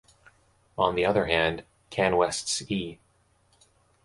On 0.79 0.95
the 0.95 1.05
other 1.05 1.27
hand, 1.27 1.63
Canwest's 1.91 2.63
E! 2.71 2.97